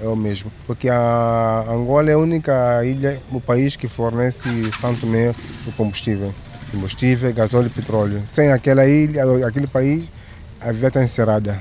É 0.00 0.06
o 0.06 0.14
mesmo. 0.14 0.52
Porque 0.66 0.88
a 0.88 1.64
Angola 1.68 2.10
é 2.10 2.14
a 2.14 2.18
única 2.18 2.84
ilha, 2.84 3.20
o 3.32 3.40
país 3.40 3.76
que 3.76 3.88
fornece 3.88 4.48
Santo 4.72 5.00
Tomé 5.00 5.34
o 5.66 5.72
combustível. 5.72 6.32
Combustível, 6.70 7.32
gasóleo 7.32 7.66
e 7.66 7.70
petróleo. 7.70 8.22
Sem 8.26 8.52
aquela 8.52 8.86
ilha, 8.86 9.24
aquele 9.46 9.66
país, 9.66 10.08
a 10.60 10.70
vida 10.70 10.88
está 10.88 11.02
encerrada. 11.02 11.60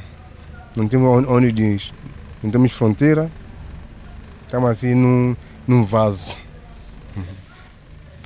Não 0.75 0.87
temos 0.87 1.27
onde 1.27 1.63
ir. 1.63 1.81
Não 2.43 2.51
temos 2.51 2.71
fronteira. 2.73 3.31
Estamos 4.45 4.69
assim 4.69 4.93
num, 4.93 5.35
num 5.67 5.83
vaso. 5.83 6.37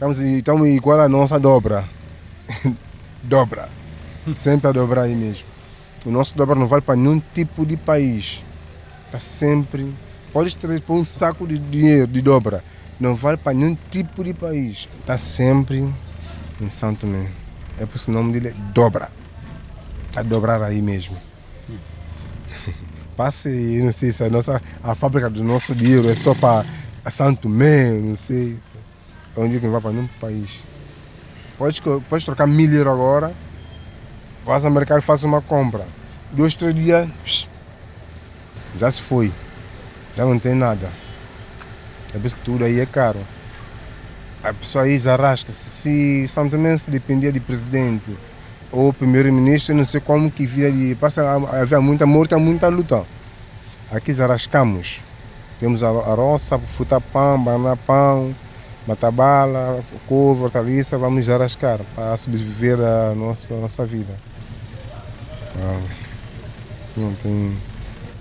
Estamos, 0.02 0.20
estamos 0.20 0.68
igual 0.68 1.00
a 1.00 1.08
nossa 1.08 1.40
dobra. 1.40 1.86
dobra. 3.22 3.70
Sempre 4.34 4.68
a 4.68 4.72
dobrar 4.72 5.04
aí 5.04 5.14
mesmo. 5.14 5.46
O 6.04 6.10
nosso 6.10 6.36
dobra 6.36 6.56
não 6.56 6.66
vale 6.66 6.82
para 6.82 6.96
nenhum 6.96 7.22
tipo 7.36 7.64
de 7.64 7.78
país. 7.78 8.44
Está 9.06 9.20
sempre. 9.20 9.94
Pode 10.34 10.56
trazer 10.56 10.82
um 10.90 11.06
saco 11.06 11.46
de 11.46 11.60
dinheiro 11.60 12.08
de 12.08 12.20
dobra. 12.20 12.64
Não 13.00 13.16
vale 13.16 13.38
para 13.38 13.54
nenhum 13.54 13.78
tipo 13.92 14.24
de 14.24 14.34
país. 14.34 14.90
Está 15.00 15.20
sempre 15.20 15.88
em 16.60 16.70
Santo 16.72 17.02
Tomé. 17.02 17.30
É 17.78 17.86
por 17.86 17.96
isso 17.96 18.06
que 18.06 18.10
o 18.10 18.14
nome 18.16 18.34
dele 18.34 18.48
é 18.48 18.74
Dobra. 18.74 19.08
A 20.16 20.24
dobrar 20.24 20.64
aí 20.64 20.82
mesmo. 20.82 21.16
Passe, 23.16 23.50
não 23.84 23.92
sei 23.92 24.12
se 24.12 24.24
a, 24.24 24.32
nossa, 24.32 24.60
a 24.84 24.96
fábrica 24.96 25.30
do 25.30 25.44
nosso 25.44 25.76
dinheiro 25.76 26.10
é 26.10 26.16
só 26.16 26.34
para 26.34 26.66
Santo 27.12 27.44
Tomé, 27.44 27.92
não 27.92 28.16
sei. 28.16 28.58
É 29.38 29.48
que 29.48 29.66
não 29.66 29.72
vai 29.72 29.82
para 29.82 29.92
nenhum 29.92 30.10
país. 30.20 30.64
Pode, 31.58 31.82
pode 32.10 32.26
trocar 32.26 32.48
milheiro 32.48 32.90
agora, 32.90 33.34
vai 34.46 34.64
ao 34.64 34.72
mercado 34.72 35.00
e 35.00 35.02
faz 35.02 35.24
uma 35.24 35.42
compra. 35.42 35.86
Dois, 36.32 36.56
três 36.56 36.74
dias, 36.76 37.48
já 38.78 38.90
se 38.90 39.02
foi. 39.02 39.32
Já 40.16 40.26
não 40.26 40.38
tem 40.38 40.54
nada. 40.54 40.90
É 42.14 42.18
por 42.18 42.26
isso 42.26 42.36
que 42.36 42.42
tudo 42.42 42.66
aí 42.66 42.80
é 42.80 42.86
caro. 42.86 43.20
A 44.44 44.54
pessoa 44.54 44.86
aí 44.86 44.98
zarrasca-se. 44.98 45.70
Se 45.70 46.28
Santo 46.28 46.52
Tomé 46.52 46.76
se 46.78 46.90
dependia 46.90 47.32
de 47.32 47.40
presidente 47.40 48.12
ou 48.72 48.92
primeiro-ministro, 48.92 49.76
não 49.76 49.86
sei 49.86 50.02
como 50.02 50.32
que 50.32 50.46
via 50.46 50.72
de. 50.72 50.96
Passa, 50.96 51.22
havia 51.62 51.80
muita 51.80 52.06
morte, 52.06 52.36
muita 52.36 52.68
luta. 52.68 53.06
Aqui 53.92 54.12
zarrascamos. 54.12 55.02
Temos 55.60 55.84
a, 55.84 55.90
a 55.90 56.16
roça, 56.16 56.60
pão, 57.14 57.44
banana 57.44 57.78
pão, 57.78 58.36
matabala, 58.88 59.84
couve, 60.08 60.44
hortaliça, 60.44 60.98
vamos 60.98 61.26
zarrascar 61.26 61.80
para 61.96 62.18
sobreviver 62.18 62.80
a 62.80 63.14
nossa, 63.16 63.54
nossa 63.56 63.86
vida. 63.86 64.18
Não 66.98 67.14
tem. 67.16 67.58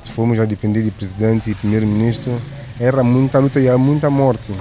Se 0.03 0.13
formos 0.13 0.39
a 0.39 0.45
depender 0.45 0.83
de 0.83 0.91
presidente 0.91 1.51
e 1.51 1.55
primeiro-ministro, 1.55 2.41
era 2.79 3.03
muita 3.03 3.39
luta 3.39 3.61
e 3.61 3.69
há 3.69 3.77
muita 3.77 4.09
morte. 4.09 4.53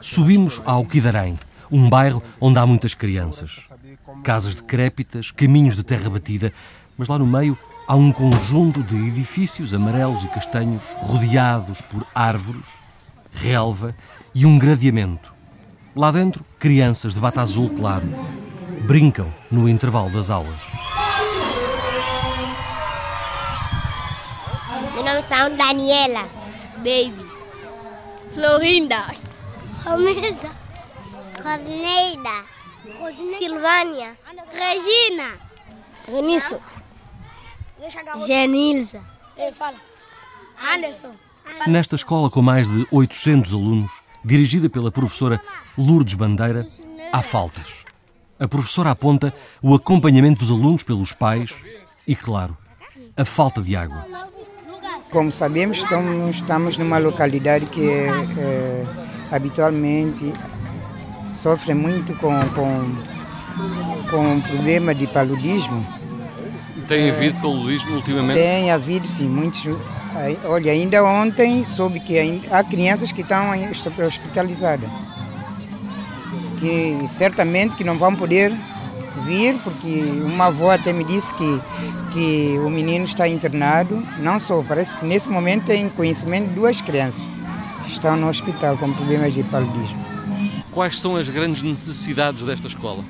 Subimos 0.00 0.60
ao 0.64 0.84
Quidarém, 0.84 1.38
um 1.70 1.88
bairro 1.88 2.22
onde 2.40 2.58
há 2.58 2.66
muitas 2.66 2.92
crianças. 2.92 3.60
Casas 4.24 4.54
decrépitas, 4.54 5.30
caminhos 5.30 5.76
de 5.76 5.82
terra 5.82 6.10
batida, 6.10 6.52
mas 6.98 7.08
lá 7.08 7.18
no 7.18 7.26
meio 7.26 7.56
há 7.86 7.94
um 7.94 8.12
conjunto 8.12 8.82
de 8.82 8.96
edifícios 8.96 9.74
amarelos 9.74 10.24
e 10.24 10.28
castanhos 10.28 10.82
rodeados 11.00 11.80
por 11.82 12.06
árvores, 12.14 12.66
relva 13.32 13.94
e 14.34 14.46
um 14.46 14.58
gradeamento. 14.58 15.32
Lá 15.94 16.10
dentro, 16.10 16.44
crianças 16.58 17.14
de 17.14 17.20
bata 17.20 17.42
azul 17.42 17.70
claro 17.70 18.06
brincam 18.82 19.32
no 19.50 19.68
intervalo 19.68 20.10
das 20.10 20.30
aulas. 20.30 20.60
Meu 24.94 25.04
nome 25.04 25.18
é 25.18 25.56
Daniela. 25.56 26.28
Baby. 26.78 27.26
Florinda. 28.34 29.14
Romisa. 29.84 30.50
Rosneida. 31.42 32.44
Silvânia. 33.38 34.16
Regina. 34.52 35.38
Vinícius. 36.08 36.60
Genilza. 38.26 39.00
Fala. 39.52 39.76
Anderson. 40.74 41.12
Nesta 41.66 41.96
escola 41.96 42.30
com 42.30 42.40
mais 42.40 42.68
de 42.68 42.86
800 42.90 43.52
alunos, 43.52 43.92
dirigida 44.24 44.68
pela 44.68 44.90
professora 44.90 45.40
Lourdes 45.76 46.14
Bandeira, 46.14 46.66
há 47.12 47.22
faltas. 47.22 47.84
A 48.38 48.46
professora 48.46 48.90
aponta 48.90 49.34
o 49.60 49.74
acompanhamento 49.74 50.40
dos 50.40 50.50
alunos 50.50 50.82
pelos 50.82 51.12
pais 51.12 51.54
e, 52.06 52.14
claro, 52.14 52.56
a 53.16 53.24
falta 53.24 53.60
de 53.60 53.76
água. 53.76 54.04
Como 55.10 55.30
sabemos, 55.30 55.84
estamos 56.30 56.78
numa 56.78 56.98
localidade 56.98 57.66
que 57.66 57.88
é, 57.88 58.08
é, 58.38 58.86
habitualmente 59.30 60.32
sofre 61.26 61.74
muito 61.74 62.14
com, 62.16 62.32
com, 62.50 64.10
com 64.10 64.38
o 64.38 64.42
problema 64.42 64.94
de 64.94 65.06
paludismo. 65.06 66.01
Tem 66.88 67.10
havido 67.10 67.40
paludismo 67.40 67.96
ultimamente? 67.96 68.38
Tem 68.38 68.70
havido, 68.70 69.06
sim. 69.06 69.28
Muitos, 69.28 69.66
olha, 70.44 70.72
ainda 70.72 71.02
ontem 71.04 71.64
soube 71.64 72.00
que 72.00 72.42
há 72.50 72.62
crianças 72.62 73.12
que 73.12 73.22
estão 73.22 73.50
hospitalizadas. 74.06 74.88
Que 76.58 77.06
certamente 77.08 77.74
que 77.76 77.84
não 77.84 77.98
vão 77.98 78.14
poder 78.14 78.52
vir, 79.24 79.58
porque 79.58 80.20
uma 80.24 80.46
avó 80.46 80.72
até 80.72 80.92
me 80.92 81.04
disse 81.04 81.34
que, 81.34 81.60
que 82.12 82.58
o 82.58 82.70
menino 82.70 83.04
está 83.04 83.28
internado. 83.28 84.02
Não 84.18 84.38
só, 84.38 84.62
parece 84.62 84.96
que 84.96 85.04
nesse 85.04 85.28
momento 85.28 85.66
tem 85.66 85.88
conhecimento 85.88 86.48
de 86.48 86.54
duas 86.54 86.80
crianças 86.80 87.22
que 87.84 87.90
estão 87.90 88.16
no 88.16 88.28
hospital 88.28 88.76
com 88.76 88.92
problemas 88.92 89.34
de 89.34 89.42
paludismo. 89.44 90.04
Quais 90.70 90.98
são 90.98 91.16
as 91.16 91.28
grandes 91.28 91.62
necessidades 91.62 92.42
desta 92.42 92.66
escola? 92.66 93.04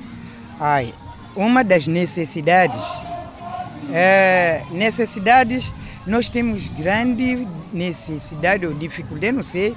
Ai, 0.59 0.93
uma 1.35 1.63
das 1.63 1.87
necessidades 1.87 2.83
é, 3.91 4.63
necessidades, 4.71 5.73
nós 6.05 6.29
temos 6.29 6.67
grande 6.67 7.47
necessidade 7.71 8.65
ou 8.65 8.73
dificuldade, 8.73 9.31
não 9.31 9.43
sei, 9.43 9.75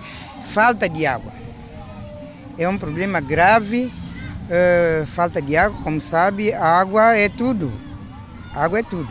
falta 0.48 0.88
de 0.88 1.06
água. 1.06 1.32
É 2.58 2.68
um 2.68 2.78
problema 2.78 3.20
grave, 3.20 3.92
é, 4.50 5.04
falta 5.06 5.40
de 5.40 5.56
água, 5.56 5.78
como 5.82 6.00
sabe, 6.00 6.52
a 6.52 6.64
água 6.64 7.16
é 7.16 7.28
tudo. 7.28 7.72
A 8.54 8.64
água 8.64 8.80
é 8.80 8.82
tudo. 8.82 9.08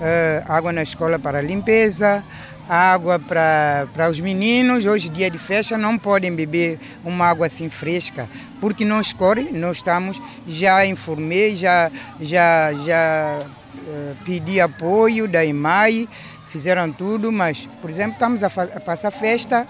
É, 0.00 0.42
água 0.48 0.72
na 0.72 0.82
escola 0.82 1.18
para 1.18 1.40
limpeza, 1.40 2.24
água 2.68 3.18
para, 3.18 3.86
para 3.92 4.10
os 4.10 4.18
meninos. 4.20 4.86
Hoje, 4.86 5.08
dia 5.08 5.30
de 5.30 5.38
festa, 5.38 5.76
não 5.76 5.98
podem 5.98 6.34
beber 6.34 6.78
uma 7.04 7.26
água 7.26 7.46
assim 7.46 7.68
fresca, 7.68 8.28
porque 8.60 8.84
não 8.84 9.00
escorre. 9.00 9.50
Nós 9.52 9.78
estamos, 9.78 10.20
já 10.46 10.84
informei, 10.86 11.54
já, 11.54 11.90
já, 12.20 12.72
já 12.84 13.46
pedi 14.24 14.60
apoio 14.60 15.28
da 15.28 15.44
IMAI, 15.44 16.08
fizeram 16.48 16.92
tudo, 16.92 17.32
mas, 17.32 17.68
por 17.80 17.90
exemplo, 17.90 18.12
estamos 18.12 18.42
a, 18.42 18.46
a 18.46 18.80
passar 18.80 19.10
festa 19.10 19.66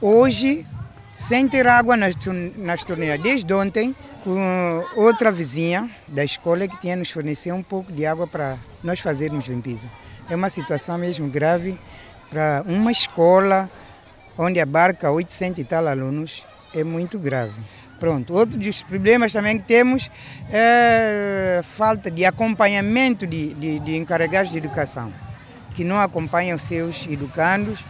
hoje 0.00 0.66
sem 1.12 1.48
ter 1.48 1.66
água 1.66 1.96
nas, 1.96 2.14
nas 2.56 2.84
torneiras. 2.84 3.20
Desde 3.20 3.52
ontem, 3.52 3.94
com 4.22 4.84
outra 4.96 5.32
vizinha 5.32 5.90
da 6.06 6.24
escola 6.24 6.68
que 6.68 6.80
tinha 6.80 6.96
nos 6.96 7.10
fornecer 7.10 7.52
um 7.52 7.62
pouco 7.62 7.90
de 7.92 8.06
água 8.06 8.26
para 8.26 8.56
nós 8.84 9.00
fazermos 9.00 9.46
limpeza. 9.46 9.86
É 10.28 10.36
uma 10.36 10.50
situação 10.50 10.98
mesmo 10.98 11.28
grave 11.28 11.78
para 12.30 12.62
uma 12.66 12.92
escola 12.92 13.70
onde 14.36 14.60
abarca 14.60 15.10
800 15.10 15.58
e 15.58 15.64
tal 15.64 15.88
alunos, 15.88 16.46
é 16.74 16.84
muito 16.84 17.18
grave. 17.18 17.54
Pronto, 17.98 18.32
outro 18.32 18.56
dos 18.56 18.82
problemas 18.84 19.32
também 19.32 19.58
que 19.58 19.64
temos 19.64 20.08
é 20.52 21.60
falta 21.64 22.08
de 22.08 22.24
acompanhamento 22.24 23.26
de, 23.26 23.52
de, 23.54 23.80
de 23.80 23.96
encarregados 23.96 24.52
de 24.52 24.58
educação, 24.58 25.12
que 25.74 25.82
não 25.82 26.00
acompanham 26.00 26.56
seus 26.56 27.08
educandos 27.08 27.84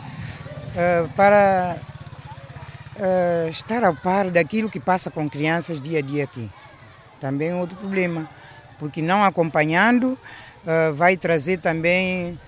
é, 0.75 1.07
para 1.15 1.77
é, 2.99 3.49
estar 3.51 3.85
a 3.85 3.93
par 3.93 4.31
daquilo 4.31 4.71
que 4.71 4.81
passa 4.81 5.11
com 5.11 5.29
crianças 5.29 5.79
dia 5.79 5.99
a 5.99 6.03
dia 6.03 6.25
aqui. 6.25 6.51
Também 7.21 7.51
é 7.51 7.55
outro 7.55 7.77
problema, 7.77 8.27
porque 8.79 9.03
não 9.03 9.23
acompanhando 9.23 10.19
é, 10.67 10.91
vai 10.91 11.19
trazer 11.19 11.59
também 11.59 12.39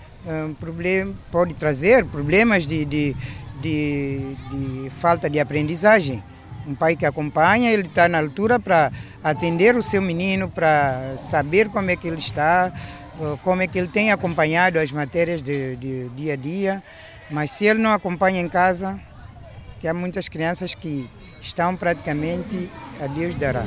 problem, 0.59 1.17
pode 1.31 1.55
trazer 1.55 2.05
problemas 2.05 2.67
de, 2.67 2.85
de, 2.85 3.17
de, 3.63 4.37
de 4.51 4.91
falta 4.91 5.31
de 5.31 5.41
aprendizagem 5.41 6.23
um 6.71 6.75
pai 6.75 6.95
que 6.95 7.05
acompanha, 7.05 7.73
ele 7.73 7.83
está 7.83 8.09
na 8.09 8.19
altura 8.19 8.59
para 8.61 8.93
atender 9.23 9.77
o 9.77 9.83
seu 9.83 10.01
menino, 10.01 10.49
para 10.49 11.17
saber 11.17 11.69
como 11.69 11.91
é 11.91 11.97
que 11.97 12.07
ele 12.07 12.19
está, 12.19 12.73
como 13.43 13.61
é 13.61 13.67
que 13.67 13.79
ele 13.79 13.89
tem 13.89 14.13
acompanhado 14.13 14.79
as 14.79 14.93
matérias 14.93 15.43
de, 15.43 15.77
de 15.77 16.09
dia 16.11 16.35
a 16.35 16.37
dia. 16.37 16.83
Mas 17.31 17.51
se 17.51 17.67
ele 17.67 17.81
não 17.81 17.93
acompanha 17.93 18.41
em 18.41 18.49
casa, 18.49 18.99
que 19.81 19.89
há 19.89 19.95
muitas 19.95 20.29
crianças 20.29 20.75
que 20.75 21.09
estão 21.41 21.75
praticamente 21.77 22.69
a 23.03 23.07
Deus 23.07 23.35
dará. 23.35 23.65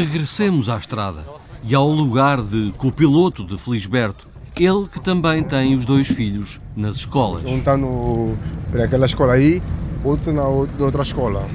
Regressemos 0.00 0.70
à 0.70 0.78
estrada 0.78 1.26
e 1.62 1.74
ao 1.74 1.86
lugar 1.86 2.40
de 2.40 2.72
copiloto 2.78 3.44
de 3.44 3.58
Felisberto, 3.58 4.30
ele 4.58 4.88
que 4.90 4.98
também 4.98 5.42
tem 5.42 5.74
os 5.74 5.84
dois 5.84 6.08
filhos 6.08 6.58
nas 6.74 6.96
escolas. 6.96 7.42
Um 7.44 7.58
está 7.58 7.76
no, 7.76 8.34
naquela 8.72 9.04
escola 9.04 9.34
aí, 9.34 9.62
outro 10.02 10.32
na, 10.32 10.44
na 10.44 10.48
outra 10.48 11.02
escola, 11.02 11.46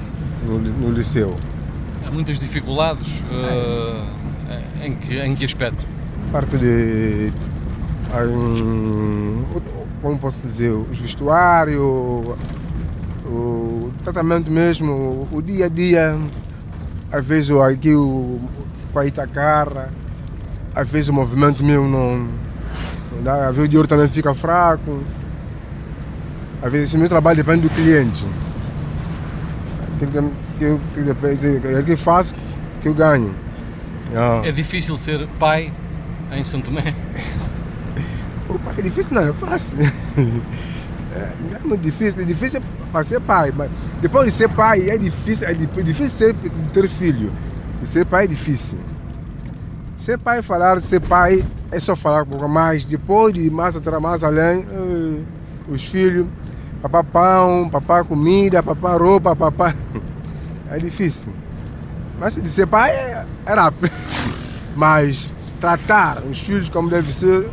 no, 0.45 0.59
no, 0.59 0.91
liceu. 0.91 1.35
Há 2.07 2.11
muitas 2.11 2.37
dificuldades? 2.37 3.07
Uh, 3.31 4.85
em, 4.85 4.95
que, 4.95 5.17
em 5.17 5.33
que 5.33 5.43
aspecto? 5.43 5.83
Parte 6.31 6.55
de. 6.55 7.33
Um, 8.13 9.43
como 10.03 10.19
posso 10.19 10.43
dizer? 10.43 10.69
Os 10.69 10.99
vestuários, 10.99 11.81
o 13.25 13.91
tratamento 14.03 14.51
mesmo, 14.51 15.27
o 15.31 15.41
dia 15.41 15.65
a 15.65 15.69
dia 15.69 16.15
às 17.15 17.25
vezes 17.25 17.49
aqui 17.51 17.95
o, 17.95 18.41
com 18.91 18.99
a 18.99 19.05
Itacarra, 19.05 19.89
às 20.75 20.89
vezes 20.89 21.07
o 21.07 21.13
movimento 21.13 21.63
meu 21.63 21.87
não, 21.87 22.17
não 22.17 23.23
dá, 23.23 23.47
às 23.47 23.55
vezes 23.55 23.65
o 23.65 23.67
dinheiro 23.69 23.87
também 23.87 24.07
fica 24.09 24.33
fraco. 24.35 25.01
Às 26.61 26.71
vezes 26.71 26.93
o 26.93 26.97
meu 26.97 27.07
trabalho 27.07 27.37
depende 27.37 27.61
do 27.61 27.69
cliente. 27.69 28.25
Aquilo 29.95 30.31
que, 30.59 30.77
que, 30.95 31.59
que, 31.59 31.83
que 31.83 31.95
faço, 31.95 32.35
que 32.81 32.89
eu 32.89 32.93
ganho. 32.93 33.33
É 34.43 34.51
difícil 34.51 34.97
ser 34.97 35.25
pai 35.39 35.71
em 36.33 36.43
São 36.43 36.59
Tomé? 36.59 36.83
o 38.49 38.59
pai 38.59 38.75
é 38.77 38.81
difícil, 38.81 39.13
não, 39.13 39.29
é 39.29 39.33
fácil. 39.33 39.77
É, 41.15 41.33
não 41.49 41.55
é 41.55 41.59
muito 41.63 41.81
difícil, 41.81 42.21
é 42.21 42.25
difícil 42.25 42.61
para 42.95 43.03
ser 43.03 43.19
pai, 43.19 43.51
mas 43.53 43.69
depois 43.99 44.27
de 44.27 44.31
ser 44.31 44.47
pai 44.47 44.89
é 44.89 44.97
difícil, 44.97 45.45
é 45.49 45.53
difícil 45.53 46.07
ser, 46.07 46.35
ter 46.71 46.87
filho. 46.87 47.29
E 47.81 47.85
ser 47.85 48.05
pai 48.05 48.23
é 48.23 48.27
difícil. 48.27 48.79
Ser 49.97 50.17
pai, 50.17 50.41
falar 50.41 50.79
de 50.79 50.85
ser 50.85 51.01
pai 51.01 51.43
é 51.73 51.79
só 51.81 51.93
falar 51.93 52.23
um 52.23 52.25
pouco 52.25 52.47
mais. 52.47 52.85
Depois 52.85 53.33
de 53.33 53.49
mais 53.49 53.75
atrás, 53.75 54.01
mais 54.01 54.23
além, 54.23 54.65
eh, 54.71 55.19
os 55.67 55.83
filhos, 55.83 56.25
papá 56.81 57.03
pão, 57.03 57.69
papá 57.69 58.01
comida, 58.05 58.63
papá 58.63 58.95
roupa, 58.95 59.35
papá. 59.35 59.75
É 60.71 60.79
difícil. 60.79 61.31
Mas 62.17 62.35
de 62.35 62.49
ser 62.49 62.65
pai 62.65 62.91
é, 62.91 63.25
é 63.45 63.53
rápido. 63.53 63.91
Mas 64.75 65.31
tratar 65.59 66.23
os 66.23 66.39
filhos 66.39 66.69
como 66.69 66.89
deve 66.89 67.13
ser 67.13 67.47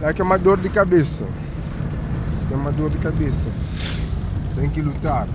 é 0.00 0.12
que 0.12 0.22
é 0.22 0.24
uma 0.24 0.38
dor 0.38 0.58
de 0.58 0.68
cabeça 0.68 1.24
é 2.52 2.56
uma 2.56 2.72
dor 2.72 2.90
de 2.90 2.98
cabeça. 2.98 3.48
Tem 4.58 4.68
que 4.68 4.82
lutar. 4.82 5.28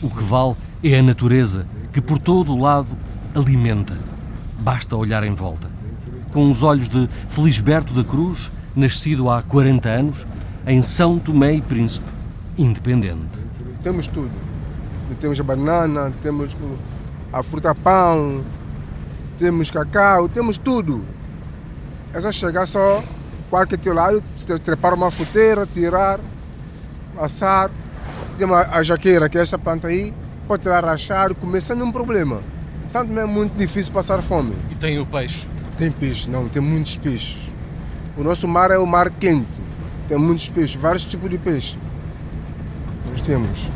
O 0.00 0.08
que 0.08 0.22
vale 0.22 0.54
é 0.84 0.98
a 0.98 1.02
natureza, 1.02 1.66
que 1.92 2.00
por 2.00 2.18
todo 2.18 2.52
o 2.52 2.60
lado 2.60 2.96
alimenta. 3.34 3.96
Basta 4.60 4.94
olhar 4.94 5.24
em 5.24 5.34
volta. 5.34 5.68
Com 6.32 6.48
os 6.48 6.62
olhos 6.62 6.88
de 6.88 7.08
Felisberto 7.28 7.92
da 7.92 8.04
Cruz, 8.04 8.52
nascido 8.76 9.28
há 9.30 9.42
40 9.42 9.88
anos, 9.88 10.26
em 10.64 10.80
São 10.82 11.18
Tomé 11.18 11.54
e 11.54 11.60
Príncipe, 11.60 12.08
independente. 12.56 13.38
Temos 13.82 14.06
tudo. 14.06 14.30
Temos 15.18 15.40
a 15.40 15.42
banana, 15.42 16.12
temos 16.22 16.56
a 17.32 17.42
fruta 17.42 17.74
pão, 17.74 18.44
temos 19.36 19.70
cacau, 19.70 20.28
temos 20.28 20.56
tudo. 20.56 21.04
É 22.12 22.20
só 22.20 22.30
chegar 22.30 22.66
só 22.66 23.02
qualquer 23.50 23.78
teu 23.78 23.92
lado, 23.92 24.22
trepar 24.64 24.94
uma 24.94 25.10
fruteira, 25.10 25.66
tirar, 25.66 26.20
assar. 27.18 27.70
Tem 28.36 28.46
uma, 28.46 28.60
a 28.60 28.82
jaqueira, 28.82 29.28
que 29.28 29.38
é 29.38 29.42
essa 29.42 29.58
planta 29.58 29.88
aí, 29.88 30.12
pode 30.48 30.62
tirar, 30.62 30.84
rachar, 30.84 31.34
comer 31.34 31.60
sem 31.60 31.76
nenhum 31.76 31.92
problema. 31.92 32.42
Santo 32.88 33.12
não 33.12 33.22
é 33.22 33.26
muito 33.26 33.56
difícil 33.56 33.92
passar 33.92 34.20
fome. 34.22 34.54
E 34.70 34.74
tem 34.74 34.98
o 34.98 35.06
peixe? 35.06 35.46
Tem 35.76 35.90
peixe, 35.90 36.28
não, 36.28 36.48
tem 36.48 36.60
muitos 36.60 36.96
peixes. 36.96 37.50
O 38.16 38.22
nosso 38.22 38.46
mar 38.46 38.70
é 38.70 38.78
o 38.78 38.86
mar 38.86 39.10
quente, 39.10 39.48
tem 40.08 40.18
muitos 40.18 40.48
peixes, 40.48 40.80
vários 40.80 41.04
tipos 41.04 41.30
de 41.30 41.38
peixe. 41.38 41.78
Nós 43.10 43.22
temos. 43.22 43.70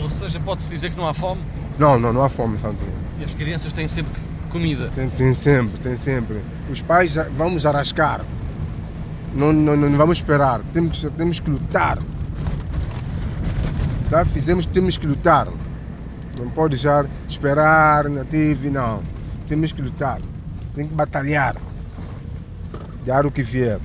Ou 0.00 0.10
seja, 0.10 0.40
pode-se 0.40 0.68
dizer 0.68 0.90
que 0.90 0.96
não 0.96 1.08
há 1.08 1.14
fome? 1.14 1.40
Não, 1.78 1.98
não, 1.98 2.12
não 2.12 2.22
há 2.22 2.28
fome, 2.28 2.58
Santo. 2.58 2.78
E 3.18 3.24
as 3.24 3.34
crianças 3.34 3.72
têm 3.72 3.88
sempre 3.88 4.12
comida? 4.50 4.90
Tem, 4.94 5.08
tem 5.08 5.34
sempre, 5.34 5.78
tem 5.80 5.96
sempre. 5.96 6.40
Os 6.70 6.82
pais 6.82 7.16
vamos 7.36 7.64
arrascar. 7.64 8.20
Não, 9.34 9.52
não, 9.52 9.76
não 9.76 9.96
vamos 9.96 10.18
esperar, 10.18 10.60
temos, 10.72 11.06
temos 11.16 11.40
que 11.40 11.50
lutar. 11.50 11.98
Já 14.12 14.26
fizemos, 14.26 14.66
temos 14.66 14.98
que 14.98 15.06
lutar. 15.06 15.48
Não 16.38 16.50
pode 16.50 16.76
já 16.76 17.02
esperar, 17.26 18.10
não 18.10 18.22
teve, 18.26 18.68
não. 18.68 19.02
Temos 19.46 19.72
que 19.72 19.80
lutar, 19.80 20.20
tem 20.74 20.86
que 20.86 20.92
batalhar. 20.92 21.56
Dar 23.06 23.24
o 23.24 23.30
que 23.30 23.42
vier 23.42 23.80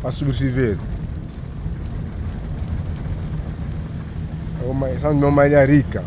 para 0.00 0.10
sobreviver. 0.10 0.78
É 4.62 4.70
uma, 4.70 4.88
é 4.88 5.06
uma 5.06 5.46
ilha 5.46 5.66
rica. 5.66 6.02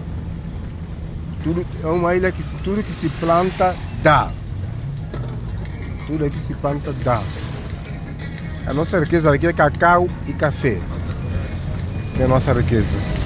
Tudo, 1.43 1.63
é 1.83 1.85
uma 1.85 2.15
ilha 2.15 2.31
que 2.31 2.41
tudo 2.63 2.83
que 2.83 2.91
se 2.91 3.09
planta 3.09 3.75
dá. 4.01 4.31
Tudo 6.07 6.27
que 6.31 6.39
se 6.39 6.55
planta 6.55 6.91
dá. 7.03 7.21
A 8.65 8.73
nossa 8.73 8.99
riqueza 8.99 9.31
aqui 9.31 9.45
é 9.45 9.53
cacau 9.53 10.07
e 10.25 10.33
café. 10.33 10.79
É 12.19 12.23
a 12.23 12.27
nossa 12.27 12.53
riqueza. 12.53 13.20